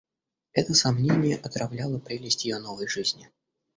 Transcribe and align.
Это 0.53 0.73
сомнение 0.73 1.37
отравляло 1.37 1.99
прелесть 1.99 2.45
ее 2.45 2.57
новой 2.57 2.87
жизни. 2.87 3.29